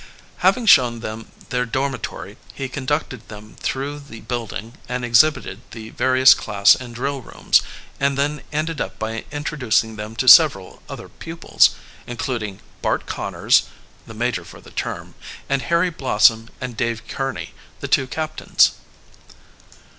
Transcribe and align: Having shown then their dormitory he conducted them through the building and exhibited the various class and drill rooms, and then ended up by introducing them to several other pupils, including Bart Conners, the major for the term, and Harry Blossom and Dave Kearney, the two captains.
Having 0.37 0.65
shown 0.65 1.01
then 1.01 1.27
their 1.49 1.63
dormitory 1.63 2.35
he 2.55 2.67
conducted 2.67 3.27
them 3.27 3.55
through 3.59 3.99
the 3.99 4.21
building 4.21 4.73
and 4.89 5.05
exhibited 5.05 5.61
the 5.69 5.91
various 5.91 6.33
class 6.33 6.73
and 6.73 6.95
drill 6.95 7.21
rooms, 7.21 7.61
and 7.99 8.17
then 8.17 8.41
ended 8.51 8.81
up 8.81 8.97
by 8.97 9.25
introducing 9.31 9.97
them 9.97 10.15
to 10.15 10.27
several 10.27 10.81
other 10.89 11.07
pupils, 11.07 11.75
including 12.07 12.61
Bart 12.81 13.05
Conners, 13.05 13.67
the 14.07 14.15
major 14.15 14.43
for 14.43 14.59
the 14.59 14.71
term, 14.71 15.13
and 15.47 15.61
Harry 15.61 15.91
Blossom 15.91 16.49
and 16.59 16.75
Dave 16.75 17.07
Kearney, 17.07 17.53
the 17.79 17.87
two 17.87 18.07
captains. 18.07 18.71